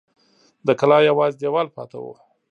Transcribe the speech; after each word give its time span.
د 0.67 0.69
کلا 0.79 0.97
یوازې 1.09 1.37
دېوال 1.41 1.67
پاته 1.75 1.97
و. 2.03 2.05